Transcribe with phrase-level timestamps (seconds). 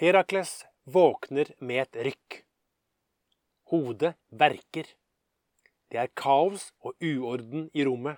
[0.00, 2.36] Herakles våkner med et rykk.
[3.68, 4.86] Hodet verker.
[5.92, 8.16] Det er kaos og uorden i rommet.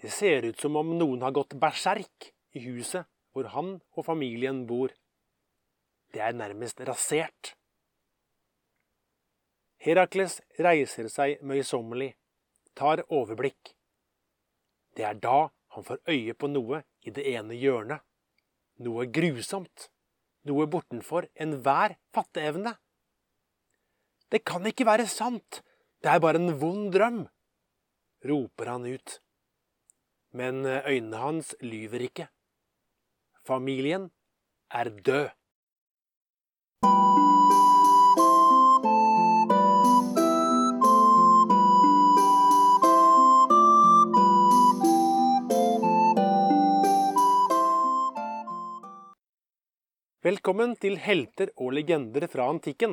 [0.00, 3.04] Det ser ut som om noen har gått berserk i huset
[3.36, 4.96] hvor han og familien bor.
[6.08, 7.52] Det er nærmest rasert.
[9.76, 12.14] Herakles reiser seg møysommelig,
[12.72, 13.76] tar overblikk.
[14.96, 18.00] Det er da han får øye på noe i det ene hjørnet.
[18.80, 19.91] Noe grusomt.
[20.48, 22.74] Noe bortenfor enhver fatteevne.
[24.32, 25.62] Det kan ikke være sant!
[26.02, 27.22] Det er bare en vond drøm!
[28.26, 29.18] roper han ut.
[30.32, 32.28] Men øynene hans lyver ikke.
[33.46, 34.10] Familien
[34.70, 35.30] er død.
[50.22, 52.92] Velkommen til Helter og legender fra antikken,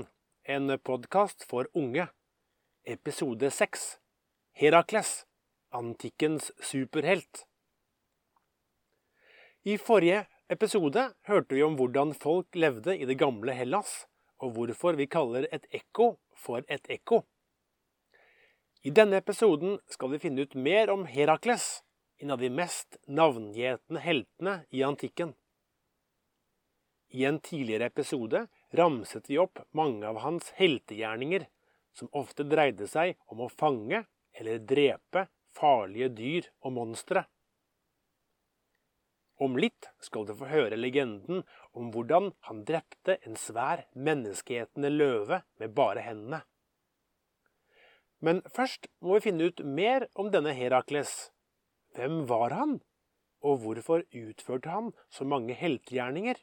[0.50, 2.08] en podkast for unge.
[2.90, 3.84] Episode seks
[4.58, 5.28] Herakles,
[5.70, 7.44] antikkens superhelt.
[9.62, 14.08] I forrige episode hørte vi om hvordan folk levde i det gamle Hellas,
[14.42, 17.28] og hvorfor vi kaller et ekko for et ekko.
[18.82, 21.84] I denne episoden skal vi finne ut mer om Herakles,
[22.18, 25.36] en av de mest navngjetne heltene i antikken.
[27.10, 28.46] I en tidligere episode
[28.78, 31.48] ramset vi opp mange av hans heltegjerninger,
[31.94, 34.04] som ofte dreide seg om å fange
[34.38, 35.26] eller drepe
[35.58, 37.26] farlige dyr og monstre.
[39.40, 45.42] Om litt skal du få høre legenden om hvordan han drepte en svær menneskeetende løve
[45.62, 46.44] med bare hendene.
[48.20, 51.32] Men først må vi finne ut mer om denne Herakles.
[51.96, 52.82] Hvem var han,
[53.40, 56.36] og hvorfor utførte han så mange heltegjerninger?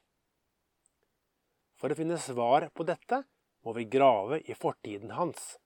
[1.76, 3.22] For å finne svar på dette
[3.66, 5.56] må vi grave i fortiden hans.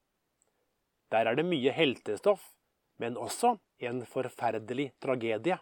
[1.10, 2.52] Der er det mye heltestoff,
[3.00, 3.56] men også
[3.86, 5.58] en forferdelig tragedie.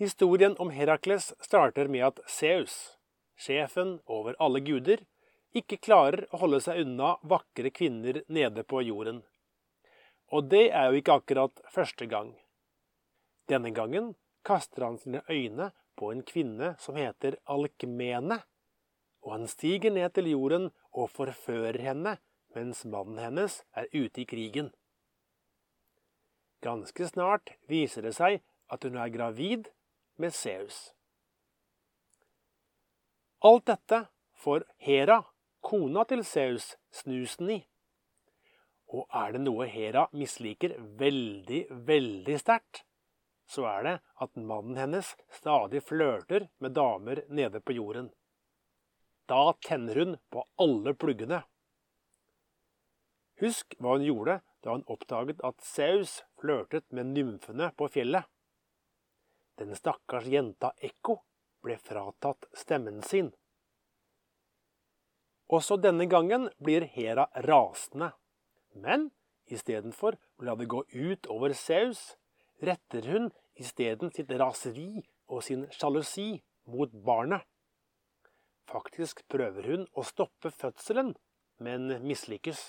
[0.00, 2.96] Historien om Herakles starter med at Seus,
[3.36, 5.02] sjefen over alle guder,
[5.52, 9.20] ikke klarer å holde seg unna vakre kvinner nede på jorden.
[10.30, 12.32] Og det er jo ikke akkurat første gang.
[13.50, 14.14] Denne gangen
[14.46, 18.40] kaster han sine øyne på en kvinne som heter Alkmene,
[19.20, 22.16] og han stiger ned til jorden og forfører henne
[22.56, 24.70] mens mannen hennes er ute i krigen.
[26.64, 28.40] Ganske snart viser det seg
[28.70, 29.68] at hun er gravid
[30.20, 30.90] med Seus.
[33.40, 34.02] Alt dette
[34.40, 35.22] får Hera,
[35.64, 37.58] kona til Seus, snusen i.
[38.90, 42.84] Og er det noe Hera misliker veldig, veldig sterkt,
[43.50, 48.12] så er det at mannen hennes stadig flørter med damer nede på jorden.
[49.26, 51.42] Da tenner hun på alle pluggene.
[53.42, 58.28] Husk hva hun gjorde da hun oppdaget at Saus flørtet med nymfene på fjellet.
[59.58, 61.18] Den stakkars jenta Ekko
[61.64, 63.32] ble fratatt stemmen sin.
[65.50, 68.12] Også denne gangen blir Hera rasende,
[68.78, 69.10] men
[69.50, 72.14] istedenfor å la det gå ut over Saus,
[72.64, 76.40] retter hun isteden sitt raseri og sin sjalusi
[76.70, 77.44] mot barnet.
[78.70, 81.14] Faktisk prøver hun å stoppe fødselen,
[81.58, 82.60] men mislykkes.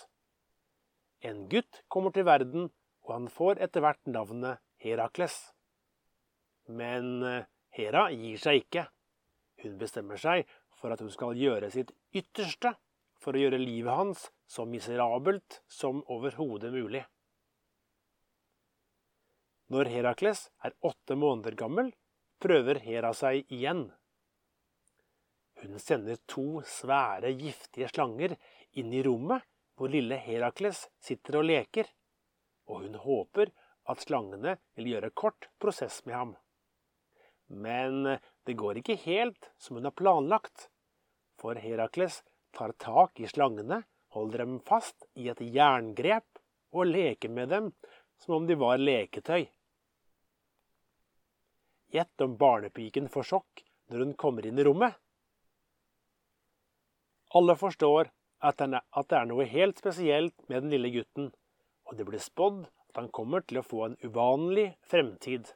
[1.22, 2.72] En gutt kommer til verden,
[3.06, 5.36] og han får etter hvert navnet Herakles.
[6.66, 7.46] Men eh,
[7.78, 8.88] Hera gir seg ikke.
[9.62, 12.74] Hun bestemmer seg for at hun skal gjøre sitt ytterste
[13.22, 17.04] for å gjøre livet hans så miserabelt som overhodet mulig.
[19.72, 21.94] Når Herakles er åtte måneder gammel,
[22.44, 23.86] prøver Hera seg igjen.
[25.62, 28.36] Hun sender to svære, giftige slanger
[28.76, 29.46] inn i rommet
[29.80, 31.88] hvor lille Herakles sitter og leker,
[32.68, 33.54] og hun håper
[33.88, 36.36] at slangene vil gjøre kort prosess med ham.
[37.48, 40.68] Men det går ikke helt som hun har planlagt,
[41.40, 42.20] for Herakles
[42.52, 46.44] tar tak i slangene, holder dem fast i et jerngrep
[46.76, 47.74] og leker med dem
[48.20, 49.48] som om de var leketøy.
[51.92, 54.96] Gjett om barnepiken får sjokk når hun kommer inn i rommet.
[57.36, 58.12] Alle forstår
[58.44, 61.30] at det er noe helt spesielt med den lille gutten,
[61.88, 65.52] og det blir spådd at han kommer til å få en uvanlig fremtid.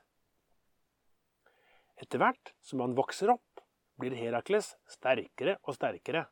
[1.95, 3.63] Etter hvert som han vokser opp,
[3.95, 6.25] blir Herakles sterkere og sterkere.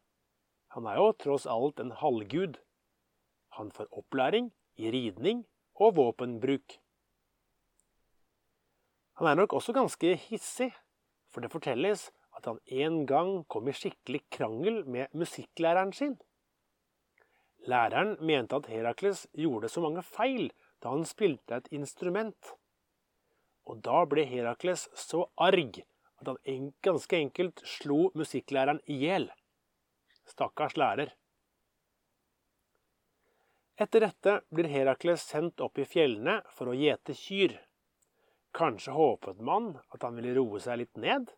[0.75, 2.57] Han er jo tross alt en halvgud.
[3.55, 5.45] Han får opplæring i ridning
[5.79, 6.79] og våpenbruk.
[9.19, 10.71] Han er nok også ganske hissig,
[11.29, 12.07] for det fortelles
[12.37, 16.17] at han en gang kom i skikkelig krangel med musikklæreren sin.
[17.69, 20.49] Læreren mente at Herakles gjorde så mange feil
[20.83, 22.53] da han spilte et instrument.
[23.69, 25.79] Og da ble Herakles så arg
[26.19, 29.29] at han ganske enkelt slo musikklæreren i hjel.
[30.27, 31.13] Stakkars lærer.
[33.79, 37.55] Etter dette blir Herakles sendt opp i fjellene for å gjete kyr.
[38.53, 41.31] Kanskje håpet man at han ville roe seg litt ned?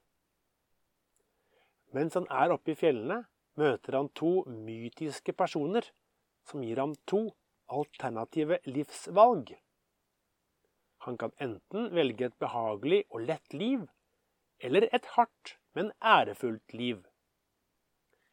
[1.96, 3.24] Mens han er oppe i fjellene,
[3.56, 5.88] møter han to mytiske personer
[6.50, 7.30] som gir ham to
[7.72, 9.54] alternative livsvalg.
[11.06, 13.86] Han kan enten velge et behagelig og lett liv,
[14.60, 17.04] eller et hardt, men ærefullt liv.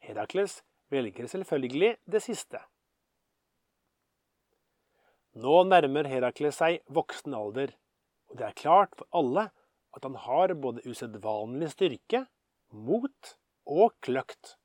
[0.03, 2.59] Herakles velger selvfølgelig det siste.
[5.39, 7.71] Nå nærmer Herakles seg voksen alder,
[8.33, 9.51] og det er klart for alle
[9.93, 12.25] at han har både usedvanlig styrke,
[12.73, 13.35] mot
[13.69, 14.55] og kløkt.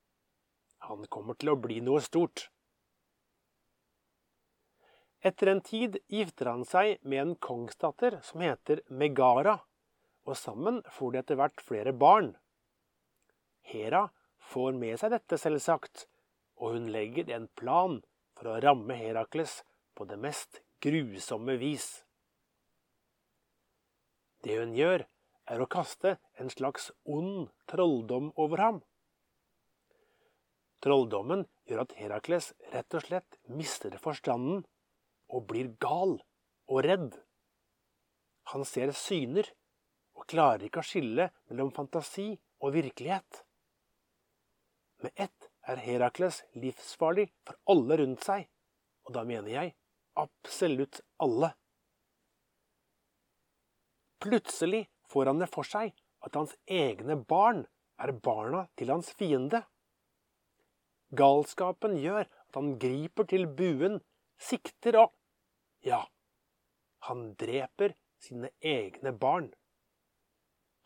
[0.89, 2.47] Han kommer til å bli noe stort.
[5.21, 9.59] Etter en tid gifter han seg med en kongsdatter som heter Megara,
[10.25, 12.33] og sammen får de etter hvert flere barn.
[13.69, 14.07] Hera
[14.49, 16.07] får med seg dette, selvsagt,
[16.57, 18.01] og hun legger en plan
[18.39, 19.61] for å ramme Herakles
[19.99, 22.07] på det mest grusomme vis.
[24.45, 25.05] Det hun gjør,
[25.49, 28.81] er å kaste en slags ond trolldom over ham.
[30.85, 34.63] Trolldommen gjør at Herakles rett og slett mister forstanden
[35.29, 36.19] og blir gal
[36.69, 37.17] og redd.
[38.53, 39.49] Han ser syner
[40.17, 42.31] og klarer ikke å skille mellom fantasi
[42.63, 43.43] og virkelighet.
[45.03, 48.47] Med ett er Herakles livsfarlig for alle rundt seg,
[49.07, 49.75] og da mener jeg
[50.19, 51.53] absolutt alle.
[54.19, 55.93] Plutselig får han det for seg
[56.27, 57.65] at hans egne barn
[58.03, 59.63] er barna til hans fiende.
[61.19, 64.01] Galskapen gjør at han griper til buen,
[64.39, 65.15] sikter og
[65.87, 66.03] ja,
[67.07, 69.53] han dreper sine egne barn.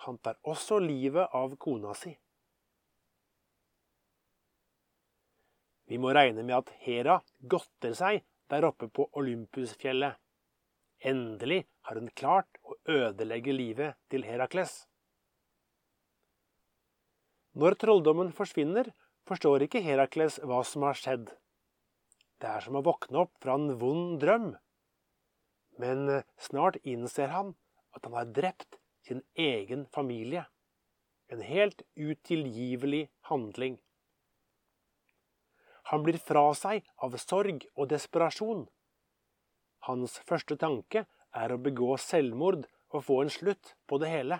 [0.04, 2.12] Han tar også livet av kona si.
[5.88, 10.18] Vi må regne med at Hera godter seg der oppe på Olympusfjellet.
[11.02, 12.51] Endelig har hun klart
[12.88, 14.86] ødelegge livet til Herakles.
[17.52, 18.90] Når trolldommen forsvinner,
[19.28, 21.30] forstår ikke Herakles hva som har skjedd.
[22.40, 24.54] Det er som å våkne opp fra en vond drøm.
[25.78, 27.54] Men eh, snart innser han
[27.94, 30.46] at han har drept sin egen familie.
[31.28, 33.78] En helt utilgivelig handling.
[35.92, 38.66] Han blir fra seg av sorg og desperasjon.
[39.88, 41.04] Hans første tanke
[41.36, 44.38] er å begå selvmord og få en slutt på det hele.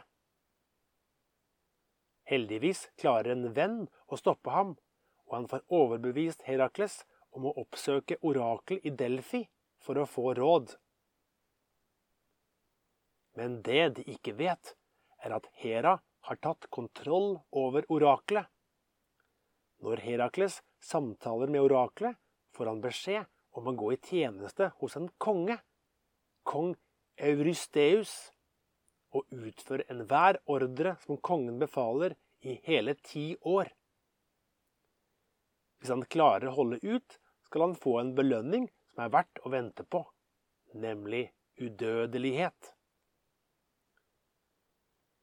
[2.28, 4.76] Heldigvis klarer en venn å stoppe ham,
[5.26, 7.02] og han får overbevist Herakles
[7.32, 9.42] om å oppsøke orakel i Delfi
[9.82, 10.76] for å få råd.
[13.36, 14.74] Men det de ikke vet,
[15.24, 15.96] er at Hera
[16.28, 18.46] har tatt kontroll over oraklet.
[19.82, 22.18] Når Herakles samtaler med oraklet,
[22.52, 23.26] får han beskjed
[23.58, 25.56] om å gå i tjeneste hos en konge,
[26.46, 26.74] kong
[27.16, 28.32] Eurysteus,
[29.12, 33.70] og utføre enhver ordre som kongen befaler i hele ti år.
[35.80, 39.52] Hvis han klarer å holde ut, skal han få en belønning som er verdt å
[39.52, 40.04] vente på,
[40.78, 41.26] nemlig
[41.60, 42.72] udødelighet.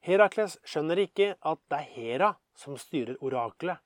[0.06, 3.80] Herakles skjønner ikke at det er Hera som styrer oraklet.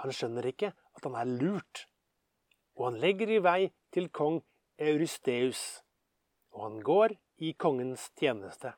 [0.00, 1.84] Han skjønner ikke at han er lurt,
[2.78, 3.60] og han legger i vei
[3.94, 4.40] til kong
[4.80, 5.82] Eurysteus,
[6.54, 8.72] og han går i kongens tjeneste.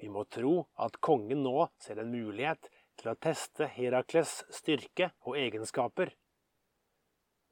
[0.00, 5.36] Vi må tro at kongen nå ser en mulighet til å teste Herakles styrke og
[5.40, 6.14] egenskaper.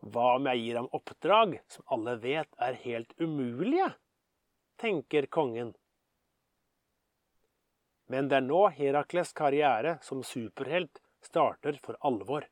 [0.00, 3.93] Hva om jeg gir ham oppdrag som alle vet er helt umulige?
[4.78, 5.73] tenker kongen
[8.09, 12.47] men det er nå Herakles' karriere som superhelt starter for alvor.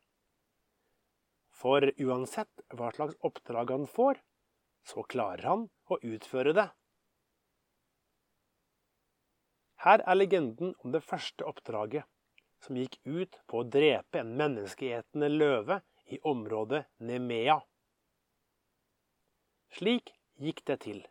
[1.57, 4.21] For uansett hva slags oppdrag han får,
[4.85, 6.67] så klarer han å utføre det.
[9.87, 12.03] Her er legenden om det første oppdraget,
[12.59, 15.77] som gikk ut på å drepe en menneskeetende løve
[16.11, 17.61] i området Nemea.
[19.79, 20.11] Slik
[20.43, 21.05] gikk det til.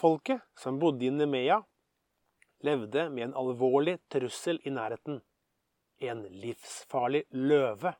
[0.00, 1.58] Folket som bodde i Nemea,
[2.64, 5.20] levde med en alvorlig trussel i nærheten.
[6.00, 7.92] En livsfarlig løve.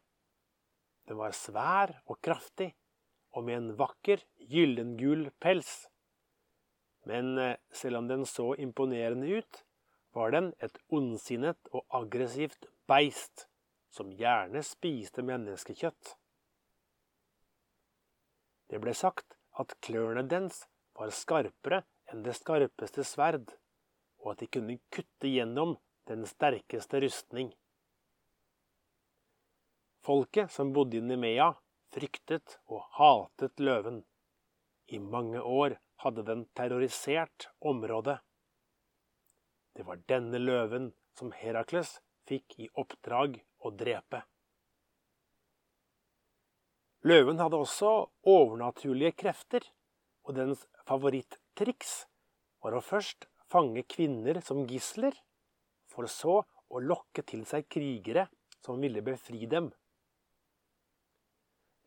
[1.04, 2.70] Den var svær og kraftig,
[3.36, 5.90] og med en vakker, gyllengul pels.
[7.08, 9.64] Men eh, selv om den så imponerende ut,
[10.12, 13.46] var den et ondsinnet og aggressivt beist
[13.92, 16.14] som gjerne spiste menneskekjøtt.
[18.68, 20.66] Det ble sagt at klørne dens
[20.98, 23.48] var skarpere enn det skarpeste sverd,
[24.20, 25.76] og at de kunne kutte gjennom
[26.10, 27.52] den sterkeste rustning.
[30.04, 31.50] Folket som bodde i Nemea,
[31.92, 34.02] fryktet og hatet løven.
[34.88, 38.18] I mange år hadde den terrorisert området.
[39.74, 44.22] Det var denne løven som Herakles fikk i oppdrag å drepe.
[47.06, 47.90] Løven hadde også
[48.26, 49.62] overnaturlige krefter,
[50.26, 51.92] og dens favorittriks
[52.62, 55.14] var å først fange kvinner som gisler,
[55.88, 58.26] for så å lokke til seg krigere
[58.64, 59.70] som ville befri dem.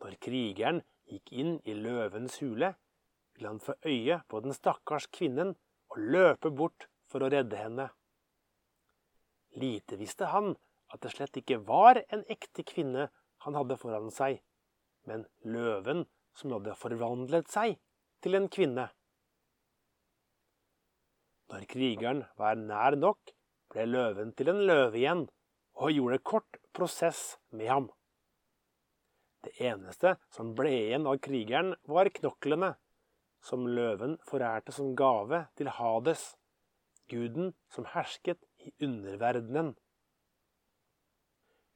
[0.01, 2.71] Når krigeren gikk inn i løvens hule,
[3.41, 5.55] ville han få øye på den stakkars kvinnen
[5.89, 7.87] og løpe bort for å redde henne.
[9.57, 10.53] Lite visste han
[10.93, 13.07] at det slett ikke var en ekte kvinne
[13.41, 14.43] han hadde foran seg,
[15.09, 16.05] men løven
[16.37, 17.79] som hadde forvandlet seg
[18.21, 18.85] til en kvinne.
[21.49, 23.33] Når krigeren var nær nok,
[23.73, 25.25] ble løven til en løve igjen,
[25.81, 27.89] og gjorde kort prosess med ham.
[29.41, 32.75] Det eneste som ble igjen av krigeren, var knoklene,
[33.41, 36.35] som løven forærte som gave til Hades,
[37.09, 39.73] guden som hersket i underverdenen.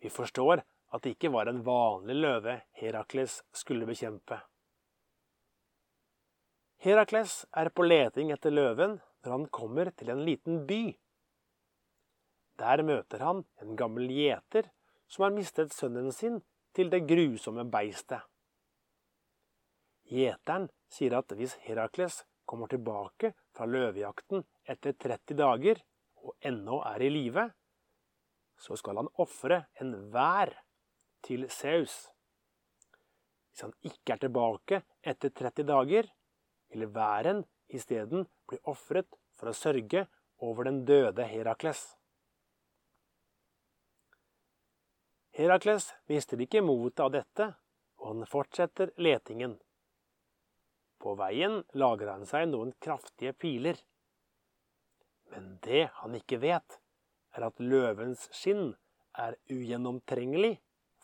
[0.02, 0.62] Vi forstår
[0.94, 4.38] at det ikke var en vanlig løve Herakles skulle bekjempe.
[6.86, 10.94] Herakles er på leting etter løven når han kommer til en liten by.
[12.62, 14.70] Der møter han en gammel gjeter
[15.12, 16.40] som har mistet sønnen sin
[16.76, 18.22] til det grusomme beistet.
[20.06, 25.82] Gjeteren sier at hvis Herakles kommer tilbake fra løvejakten etter 30 dager
[26.26, 27.50] og ennå er i live,
[28.58, 30.54] så skal han ofre en vær
[31.26, 31.96] til Saus.
[33.52, 36.08] Hvis han ikke er tilbake etter 30 dager,
[36.72, 40.06] vil væren isteden bli ofret for å sørge
[40.44, 41.84] over den døde Herakles.
[45.36, 47.48] Herakles mister ikke motet av dette,
[48.00, 49.58] og han fortsetter letingen.
[51.06, 53.78] På veien lager han seg noen kraftige piler.
[55.30, 56.80] Men det han ikke vet,
[57.38, 58.72] er at løvens skinn
[59.22, 60.56] er ugjennomtrengelig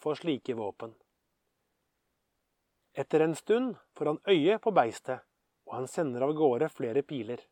[0.01, 0.95] for slike våpen.
[2.97, 5.21] Etter en stund får han øye på beistet,
[5.69, 7.45] og han sender av gårde flere piler.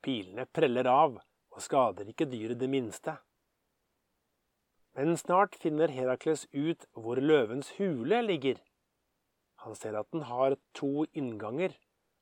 [0.00, 3.18] Pilene preller av og skader ikke dyret det minste.
[4.96, 8.56] Men snart finner Herakles ut hvor løvens hule ligger.
[9.64, 11.74] Han ser at den har to innganger,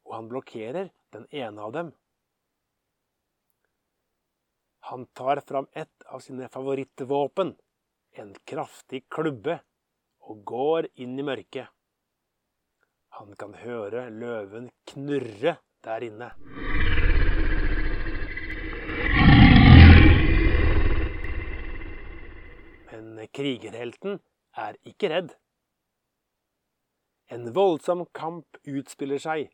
[0.06, 1.92] og han blokkerer den ene av dem.
[4.88, 7.56] Han tar fram et av sine favorittvåpen,
[8.16, 9.58] en kraftig klubbe,
[10.26, 11.68] og går inn i mørket.
[13.18, 16.30] Han kan høre løven knurre der inne.
[22.86, 24.20] Men krigerhelten
[24.56, 25.34] er ikke redd.
[27.26, 29.48] En voldsom kamp utspiller seg,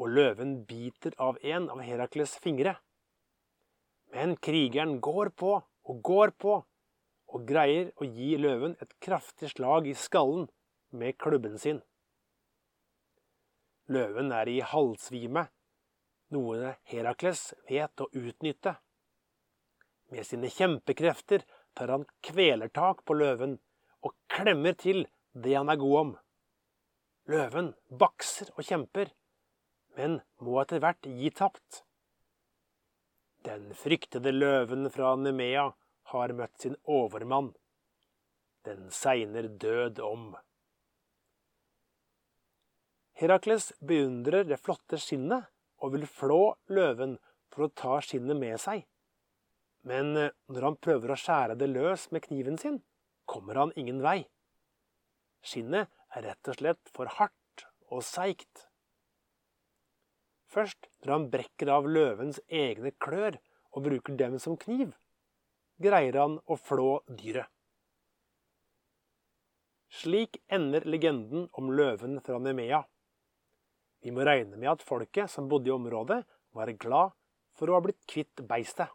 [0.00, 2.76] og løven biter av en av Herakles fingre.
[4.14, 6.56] Men krigeren går på og går på,
[7.26, 10.46] og greier å gi løven et kraftig slag i skallen
[10.96, 11.82] med klubben sin.
[13.92, 15.46] Løven er i halvsvime,
[16.34, 18.76] noe Herakles vet å utnytte.
[20.10, 21.44] Med sine kjempekrefter
[21.76, 23.58] tar han kvelertak på løven
[24.06, 26.12] og klemmer til det han er god om.
[27.26, 29.10] Løven bakser og kjemper,
[29.98, 31.82] men må etter hvert gi tapt.
[33.46, 35.68] Den fryktede løven fra Nemea
[36.12, 37.52] har møtt sin overmann.
[38.66, 40.28] Den segner død om.
[43.16, 45.48] Herakles beundrer det flotte skinnet
[45.82, 46.40] og vil flå
[46.70, 47.16] løven
[47.50, 48.84] for å ta skinnet med seg.
[49.86, 52.80] Men eh, når han prøver å skjære det løs med kniven sin,
[53.24, 54.26] kommer han ingen vei.
[55.46, 55.88] Skinnet
[56.24, 58.66] rett og slett for hardt og seigt.
[60.50, 63.36] Først når han brekker av løvens egne klør
[63.76, 64.94] og bruker dem som kniv,
[65.82, 67.50] greier han å flå dyret.
[69.96, 72.82] Slik ender legenden om løven fra Nemea.
[74.02, 76.20] Vi må regne med at folket som bodde i området,
[76.52, 77.14] var glad
[77.56, 78.90] for å ha blitt kvitt beistet.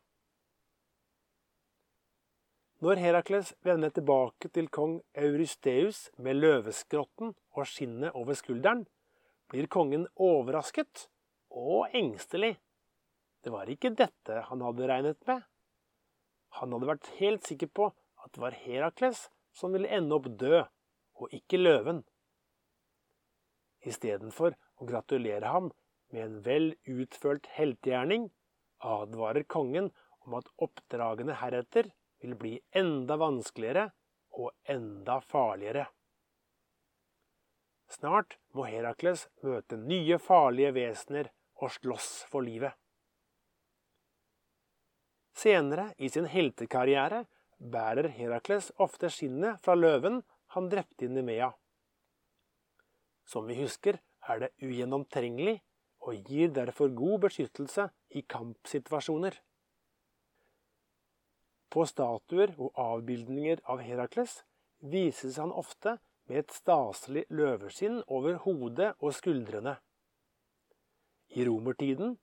[2.82, 8.88] Når Herakles vender tilbake til kong Eurysteus med løveskrotten og skinnet over skulderen,
[9.54, 11.04] blir kongen overrasket
[11.54, 12.56] og engstelig.
[13.46, 15.46] Det var ikke dette han hadde regnet med.
[16.58, 20.66] Han hadde vært helt sikker på at det var Herakles som ville ende opp død,
[21.22, 22.02] og ikke løven.
[23.86, 25.70] Istedenfor å gratulere ham
[26.10, 28.32] med en vel utført heltegjerning,
[28.82, 29.94] advarer kongen
[30.26, 33.90] om at oppdragene heretter vil bli enda vanskeligere
[34.38, 35.88] og enda farligere.
[37.92, 42.72] Snart må Herakles møte nye farlige vesener og slåss for livet.
[45.36, 47.26] Senere i sin heltekarriere
[47.58, 50.22] bærer Herakles ofte skinnet fra løven
[50.56, 51.52] han drepte i Nemea.
[53.26, 55.62] Som vi husker, er det ugjennomtrengelig
[56.02, 57.88] og gir derfor god beskyttelse
[58.18, 59.36] i kampsituasjoner.
[61.72, 64.42] På statuer og avbildninger av Herakles
[64.92, 65.96] vises han ofte
[66.28, 69.78] med et staselig løveskinn over hodet og skuldrene.
[71.32, 72.18] I romertiden,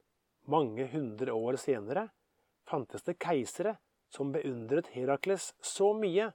[0.44, 2.08] mange hundre år senere,
[2.68, 3.78] fantes det keisere
[4.12, 6.28] som beundret Herakles så mye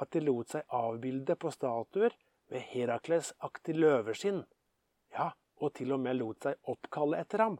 [0.00, 2.14] at de lot seg avbilde på statuer
[2.50, 4.44] med Herakles-aktig løveskinn,
[5.14, 7.58] ja, og til og med lot seg oppkalle etter ham.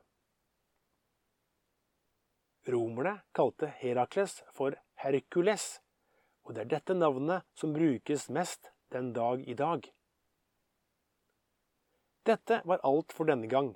[2.70, 5.80] Romerne kalte Herakles for Herkules,
[6.44, 9.86] og det er dette navnet som brukes mest den dag i dag.
[12.28, 13.72] Dette var alt for denne gang.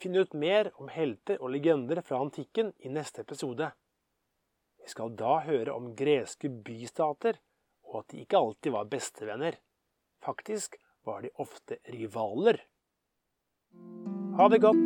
[0.00, 3.70] Finn ut mer om helter og legender fra antikken i neste episode.
[4.80, 7.40] Vi skal da høre om greske bystater,
[7.88, 9.60] og at de ikke alltid var bestevenner.
[10.24, 12.60] Faktisk var de ofte rivaler.
[14.36, 14.84] Ha det godt!